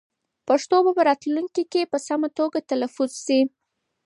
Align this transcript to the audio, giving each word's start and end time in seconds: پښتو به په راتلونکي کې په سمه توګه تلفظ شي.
پښتو 0.47 0.77
به 0.85 0.91
په 0.97 1.01
راتلونکي 1.09 1.63
کې 1.71 1.89
په 1.91 1.97
سمه 2.07 2.27
توګه 2.39 2.59
تلفظ 2.71 3.11
شي. 3.25 3.39